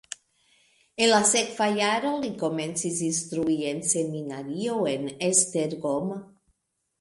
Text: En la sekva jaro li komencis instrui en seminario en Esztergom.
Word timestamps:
En 1.03 1.09
la 1.11 1.17
sekva 1.31 1.67
jaro 1.79 2.13
li 2.23 2.31
komencis 2.43 3.03
instrui 3.09 3.59
en 3.73 3.83
seminario 3.93 4.81
en 4.95 5.07
Esztergom. 5.29 6.11